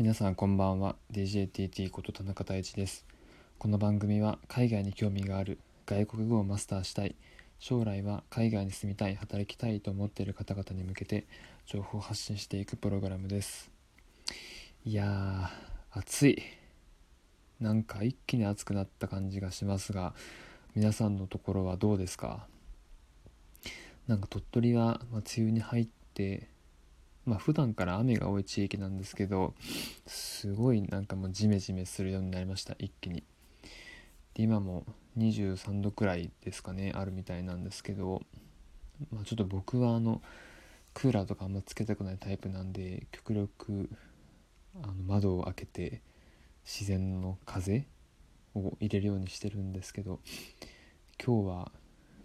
[0.00, 0.96] 皆さんこんばんは。
[1.12, 3.04] DJTT こと田中太一です。
[3.58, 7.14] この番組は海外に興味がある外国語をマスターしたい。
[7.58, 11.26] 将来は海外に住みたい働きたいと思っている方々に向けて
[11.66, 13.70] 情報を発信していくプログラムです。
[14.86, 16.42] いやー暑い。
[17.60, 20.14] なんか一気に暑くなった感じがしますが
[20.74, 22.46] 皆さんのところはどうですか？
[24.08, 26.48] なんか鳥取は、梅雨に入って
[27.24, 29.54] まあ普段から雨が多い地域なんですけど
[30.06, 33.24] すごいなんかもうジメジメするようになりました一気に。
[34.34, 34.84] で今も
[35.18, 38.22] 23度くらいですかねあるみたいなんですけど、
[39.12, 40.22] まあ、ちょっと僕はあの
[40.94, 43.90] クーラーとかあんまつけたくないタイプなんで極力
[44.82, 46.02] あの窓を開けて
[46.64, 47.86] 自然の風
[48.54, 50.20] を入れるようにしてるんですけど
[51.24, 51.72] 今日は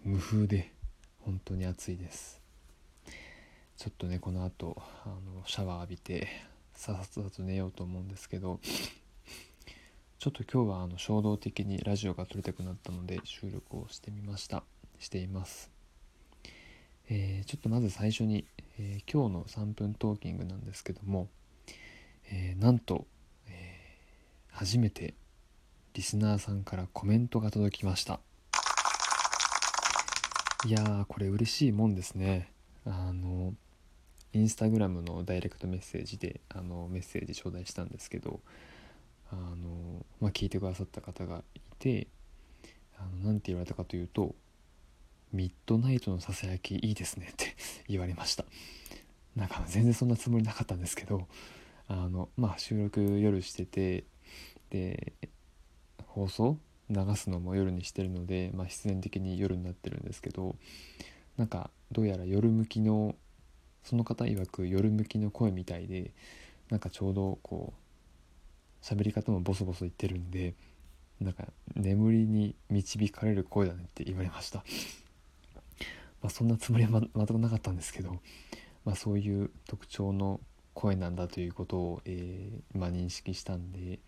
[0.04, 0.72] 無風で
[1.20, 2.45] 本当に暑いです。
[3.76, 6.28] ちょっとねこの後あのシャワー浴びて
[6.74, 8.60] さっさと寝ようと思うんですけど
[10.18, 14.64] ちょっと今日はあの衝動的にラジオが撮りたくなったので収録をしてみました。
[14.98, 15.70] しています、
[17.08, 18.46] えー、ちょっとまず最初に、
[18.78, 21.28] えー、今日の3分トーキングなんですけども、
[22.30, 23.06] えー、なんと、
[23.48, 23.78] え
[24.50, 25.14] 初めて
[25.94, 28.20] リスナーさんからコメントが届きました。
[30.66, 32.50] いやーこれ嬉しいもんですね。
[32.84, 33.54] あの
[34.36, 38.40] インスタグラムのダイレクトメッセージであのメッセージ頂戴したんですけど
[39.32, 42.06] あの、まあ、聞いてくださった方がいて
[43.24, 44.34] 何て言われたかというと
[45.32, 47.56] 「ミッドナイトのささやきいいですね」って
[47.88, 48.44] 言われました。
[49.34, 51.28] なんか全然そんなつもりなかったんですけど
[51.88, 54.04] あのまあ収録夜してて
[54.70, 55.14] で
[56.06, 60.56] 放送流すのも夜にしてるので、まあ、必然的に夜になってるんですけど
[61.36, 63.14] なんかどうやら夜向きの
[63.86, 66.10] その方曰く夜向きの声みたいで
[66.70, 70.54] なんかちょうどこう喋り方もボソボソ言ってるんで
[71.20, 71.44] なんか
[71.76, 74.64] 眠りに導かれる声だねって言われました
[76.20, 78.20] まそんなつもりはま全くなかったんですけど、
[78.84, 80.40] まあ、そういう特徴の
[80.74, 84.00] 声なんだということを、えー、今認識したんで、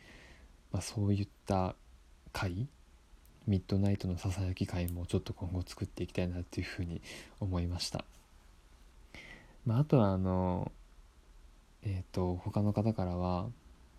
[0.72, 1.76] まあ、そういった
[2.32, 2.66] 回
[3.46, 7.00] ミッドナイトのささやき会もちょっと今後作っていきたいなっていうふうに
[7.40, 8.04] 思いました。
[9.68, 10.72] まあ、あとはあの
[11.82, 13.48] えっ、ー、と他の方からは、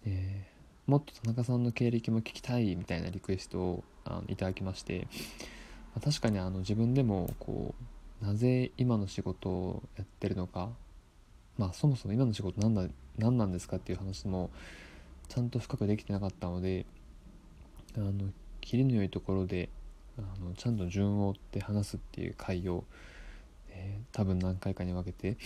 [0.03, 5.07] えー、もっと田中さんの経歴も聞きたいみたいなリクエストをあのいただきまして、
[5.93, 7.75] まあ、確かにあの自分でもこ
[8.19, 10.69] うなぜ今の仕事をやってるのか
[11.59, 14.49] まあそもそも今の仕事何だ何なんですかっていう話も
[15.27, 16.87] ちゃんと深くできてなかったので
[17.95, 18.11] あの
[18.59, 19.69] 切りの良いところで
[20.17, 25.37] あのちゃんと順を追って話すっていう回をー、多分何回かに分けて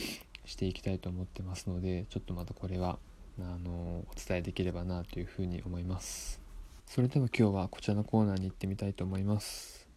[0.45, 2.99] していきたいと思ってますのでちょっとまたこれは
[3.39, 6.39] あのお伝えできればなというふうに思います。
[6.85, 9.87] それでは今日はこちらのコーナーに行ってみたいと思います。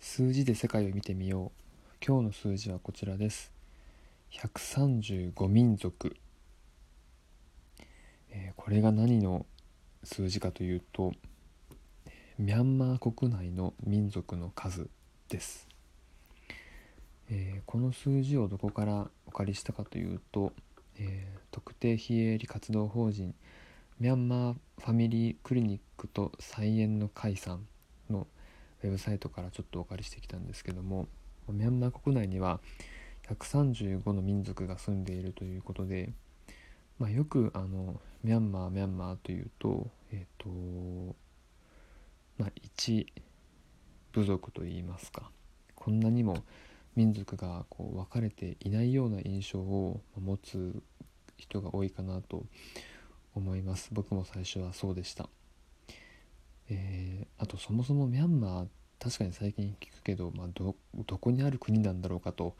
[0.00, 1.62] 数字で世界を見てみよう。
[2.06, 3.52] 今日の数字はこちらです。
[4.32, 6.16] 135民族、
[8.30, 9.46] えー、これが何の
[10.04, 11.12] 数字かというと
[12.38, 14.88] ミャンマー国内の民族の数
[15.28, 15.68] です、
[17.30, 20.52] えー、この数字をどこからお借りしたかというと、
[20.98, 23.34] えー、特定非営利活動法人
[24.00, 27.66] ミャンマーファミリークリニックと菜園の会さん
[28.10, 28.26] の
[28.82, 31.06] ウェブサイトからちょっとお借りしてきたんですけども
[31.48, 32.60] ミャンマー国内には
[33.28, 36.12] 135の民族が住んでいるということで、
[37.02, 41.16] まあ、よくあのミャンマーミャンマーというとえっ、ー、と
[42.38, 43.12] まあ一
[44.12, 45.32] 部族といいますか
[45.74, 46.44] こんなにも
[46.94, 50.80] 民族がこう分かれていないような印象を持つ
[51.38, 52.44] 人が多いかなと
[53.34, 53.88] 思います。
[53.90, 55.28] 僕も最初はそうでした、
[56.70, 58.66] えー、あとそもそもミャンマー
[59.00, 60.76] 確かに最近聞くけど、まあ、ど
[61.18, 62.54] こにある国なんだろうかと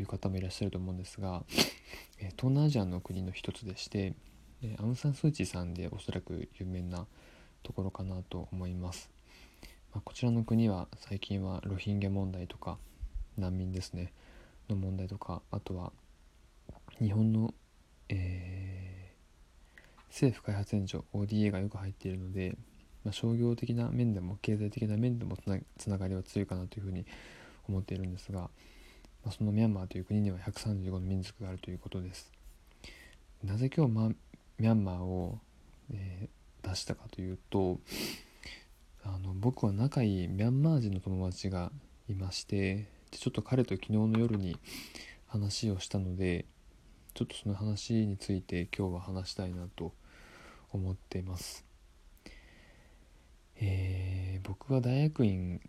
[0.00, 1.44] いう方もいらっしゃると思うんですが、
[2.18, 4.14] え東南アジアの国の一つでして
[4.60, 7.06] でアウン・サン・スー・チーさんでおそらく有名な
[7.62, 9.10] ところかなと思います、
[9.92, 12.78] まあ、こちらの国は最近はロヒンギャ問題とか
[13.36, 14.12] 難民ですね
[14.68, 15.92] の問題とかあとは
[17.00, 17.54] 日本の、
[18.08, 22.56] えー、政府開発援助 ODA がよく入っているので、
[23.04, 25.36] まあ、商業的な面でも経済的な面でも
[25.76, 27.06] つながりは強いかなというふうに
[27.68, 28.50] 思っているんですが、
[29.28, 32.32] まあ、そのミャンマーという国には135の民族があるということです。
[33.44, 35.38] なぜ今日、ま、ミャンマーを、
[35.92, 37.78] えー、出したかというと
[39.04, 41.70] あの僕は仲いいミャンマー人の友達が
[42.08, 44.56] いましてちょっと彼と昨日の夜に
[45.26, 46.46] 話をしたので
[47.12, 49.92] ちょっとその話について今日は話したいなと
[50.72, 51.66] 思っています。
[53.56, 55.60] えー、僕は大学院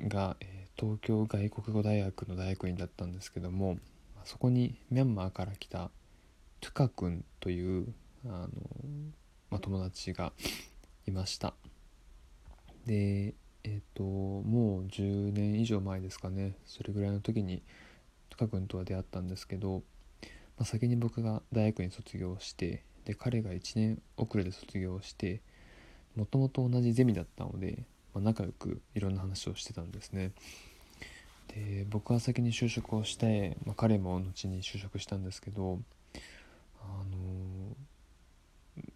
[0.00, 3.78] が、えー、東京外国語大学の大学院だったんですけども
[4.24, 5.90] そこにミャンマーから来た
[6.60, 7.92] トゥカ君という
[8.24, 8.48] あの、
[9.50, 10.32] まあ、友達が
[11.06, 11.54] いました。
[12.86, 13.34] で
[13.64, 16.56] えっ、ー、ともう10年以上前ですかね。
[16.66, 17.62] それぐらいの時に
[18.30, 19.82] トゥカ君とは出会ったんですけど、
[20.22, 20.28] ま
[20.60, 25.40] あ、先に僕が大学院卒業してで彼が1年遅れで卒業して
[26.14, 27.84] もともと同じゼミだったので、
[28.14, 30.32] まあ、仲良くいろんな話をしてたんですね。
[31.48, 35.80] で僕は先に就職をして、まあ、彼も後に就職したんですけど
[36.80, 37.76] あの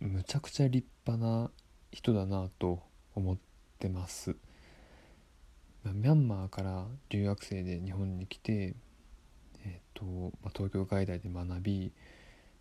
[0.00, 1.50] むちゃくちゃ立派な
[1.90, 2.80] 人だなと
[3.14, 3.36] 思っ
[3.78, 4.36] てます。
[5.84, 8.74] まミャンマーから留学生で日本に来て、
[9.64, 10.04] えーと
[10.42, 11.92] まあ、東京外大で学び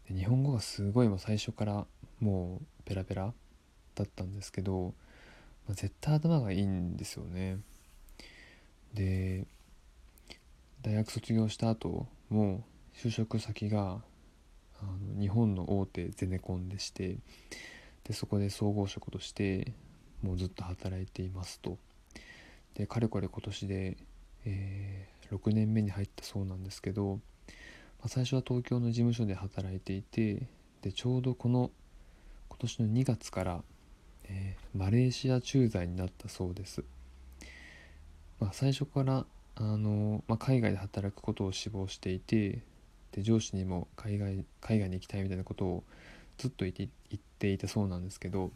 [0.10, 1.86] で日本語がすごいもう最初から
[2.20, 3.34] もうペラペラ
[3.96, 4.94] だったんですけど、
[5.68, 7.60] まあ、絶対頭がいいんですよね。
[8.94, 9.46] で
[10.82, 12.64] 大学卒業した後も
[12.96, 14.02] う就職先が
[14.82, 14.86] あ
[15.16, 17.18] の日本の大手ゼネコンでして
[18.04, 19.74] でそこで総合職として
[20.24, 21.78] もうずっと働いていますと。
[22.74, 23.98] でかれこれ今年で、
[24.46, 30.48] えー、6年目に入ったそうなんですけど、まあ、最初は東京の事務所で働いていて
[30.82, 31.70] でちょうどこの
[32.50, 33.64] 今年の2月から、
[34.24, 36.84] えー、マレーシア駐在になったそうです、
[38.40, 39.26] まあ、最初から
[39.56, 42.62] あの、まあ、海外で働くことを志望していて
[43.12, 45.84] で上司にも海外海外に行きたいみたいなことを
[46.38, 48.52] ずっと言って言っていたそうなんですけど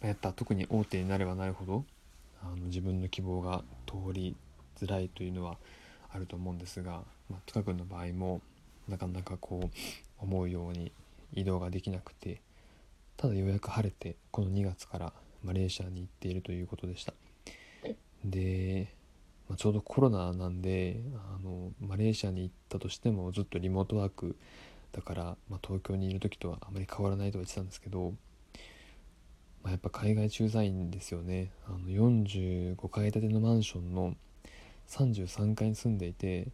[0.00, 1.84] まやっぱ特に大手になればなるほど
[2.42, 4.34] あの自分の希望が通り
[4.80, 5.56] づらいというのは
[6.12, 8.40] あると思うんですが、まあ、トカ君の場合も
[8.88, 9.76] なかなかこう
[10.18, 10.92] 思うように
[11.32, 12.40] 移動ができなくて
[13.16, 15.12] ただようやく晴れてこの2月から
[15.44, 17.14] マレーシアに行っているということでした。
[18.24, 18.92] で
[19.52, 21.02] まあ、ちょうどコロナなんで
[21.36, 24.34] あのマレーシアに行ったとしてもずっとリモートワーク
[24.92, 28.14] だから、まあ、東京にいる時とはあまり変わらないとは言ってたんですけど、
[29.62, 31.50] まあ、やっぱ海外駐在員ですよね。
[31.66, 34.14] あの45階建てのマンションの
[34.88, 36.48] 33階に住んでいて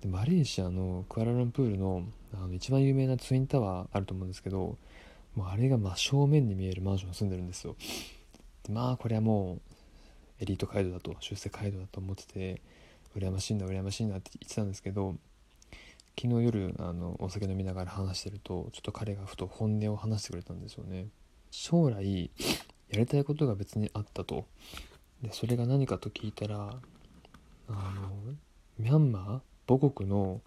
[0.00, 2.02] でマレーシアのクアラルンプールの
[2.32, 4.76] あの一番有名なツインタワーあると思うんですけど
[5.36, 7.76] もうあれが真正面に見えるマンションに住んでるんですよ。
[8.64, 9.73] でまあこれはもう
[10.40, 12.62] エリート街道だと出世街道だと思ってて
[13.16, 15.16] 羨ましいな羨ましいなって言ってたんですけど
[16.20, 21.08] 昨日夜あのお酒飲みながら話してるとちょっと彼がふと本音を話してくれたんですよね。
[21.50, 22.30] 将来
[22.88, 24.46] やりたいことが別にあったと。
[25.22, 26.76] でそれが何かと聞いたら
[27.68, 28.34] あの
[28.78, 30.40] ミャンマー母国の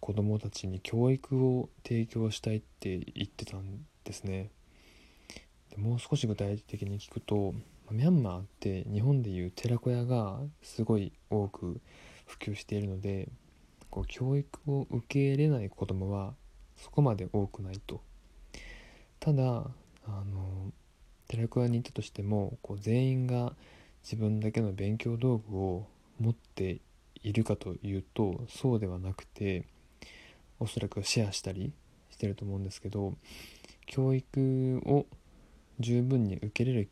[0.00, 4.50] 子供たちに教育を提供したいって言ってたんですね。
[5.70, 7.54] でもう少し具体的に聞くと
[7.90, 11.80] ミャンマーって日本でいう寺子屋がすごい多く
[12.26, 13.28] 普及しているので
[13.90, 16.34] こう教育を受け入れない子どもは
[16.76, 18.00] そこまで多くないと。
[19.20, 20.72] ただあの
[21.28, 23.54] 寺子屋に行ったとしてもこう全員が
[24.02, 25.86] 自分だけの勉強道具を
[26.20, 26.80] 持って
[27.22, 29.64] いるかというとそうではなくて
[30.60, 31.72] おそらくシェアしたり
[32.10, 33.14] してると思うんですけど
[33.86, 35.06] 教育を
[35.80, 36.88] 十分に受けれる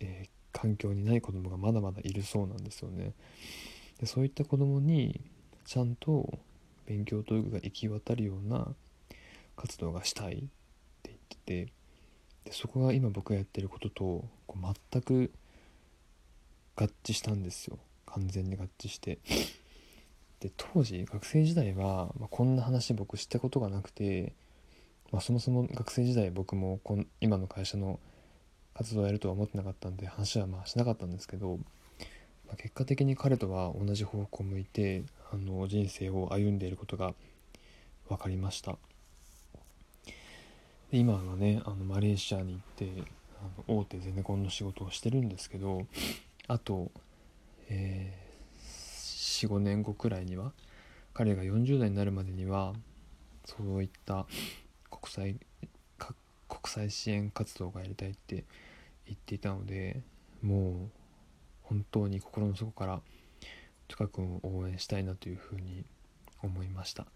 [0.00, 3.12] えー、環境にない子供がまだまだいるそうなんですよね。
[4.00, 5.20] でそういった子供に
[5.66, 6.38] ちゃんと
[6.86, 8.66] 勉強道具が行き渡るような
[9.56, 10.36] 活動がしたいっ
[11.02, 11.72] て言ってて
[12.44, 15.30] でそこが今僕がやってることとこう全く
[16.76, 19.18] 合致したんですよ完全に合致して
[20.40, 24.32] で当時学生時代は、まあ、こんな話僕したことがなくて、
[25.12, 28.00] まあ、そもそも学生時代僕もこん今の会社の
[28.80, 31.58] 活動をやるとは思ってなかったんで話はまあしなかったんですけど、
[32.46, 37.12] まあ、結果的に彼とは同じ方向を向いてあの人生を歩んでいることが
[38.08, 38.78] 分かりました。
[40.90, 43.02] で今はねあのマレーシアに行って
[43.68, 45.86] あの大手ゼネコンの仕事をしてるんですけど
[46.48, 46.90] あと、
[47.68, 50.52] えー、45年後くらいには
[51.12, 52.72] 彼が40代になるまでには
[53.44, 54.24] そういった
[54.90, 55.36] 国際
[56.48, 58.44] 国際支援活動がやりたいって
[59.10, 60.00] 言っていたので
[60.40, 60.90] もう
[61.62, 63.00] 本当に心の底から
[63.88, 65.84] トカ君を応援したいなというふうに
[66.42, 67.06] 思いました。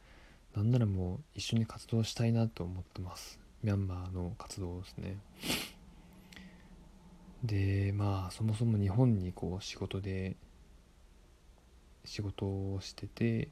[0.55, 3.39] なんならもう一緒に活動したいなと思ってます。
[3.63, 5.19] ミャンマーの活動ですね。
[7.45, 10.37] でまあそもそも日本にこう仕事で
[12.05, 13.49] 仕事をしてて、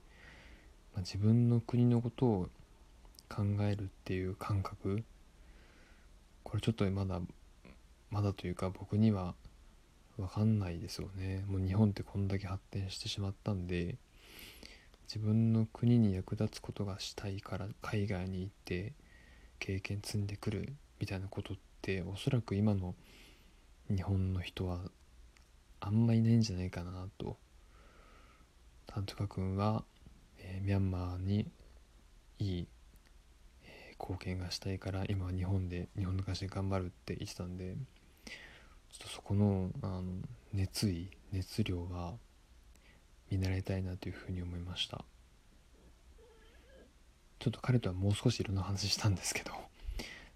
[0.95, 2.49] まあ、自分の国のことを
[3.29, 5.05] 考えるっていう感覚。
[6.43, 7.21] これちょっとまだ
[8.13, 9.35] まだというか僕には
[10.19, 13.97] 分かんないですよねもう日本ってこんだけ発展してしまったんで
[15.09, 18.93] 自分の国に役立つことがしたいから海外に行って
[19.59, 22.95] 経験積んでくるみたいなことっておそらく今の
[23.89, 24.79] 日本の人は
[25.81, 27.37] あんまいないんじゃないかなと。
[28.87, 29.85] タントカ君は、
[30.39, 31.47] えー、ミャンマーに
[32.39, 32.67] いい、
[33.65, 37.75] えー、貢献がしたいから今は日本で日本の会社で頑張るって言ってたんで
[38.93, 40.03] ちょっとそこのあの
[40.53, 42.15] 熱意熱量は
[43.31, 45.05] 見習いたいなというふうに思いました。
[47.39, 49.51] ちょっと彼とはもう少しいろんな話したんですけど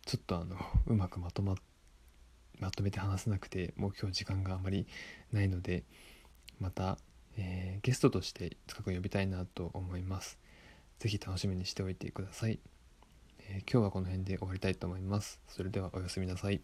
[0.06, 1.54] ちょっとあのうまくまとま
[2.58, 4.88] まとめて話せなくてもう今日時間があまり
[5.30, 5.84] ないので
[6.58, 6.98] また、
[7.36, 10.38] えー、ゲストとして近く呼びたいなと思います。
[10.98, 12.58] 是非楽しみにしておいてください、
[13.50, 15.40] えー、今日はこの辺で終わりたいと思います。
[15.46, 16.62] それではおやすみなさい。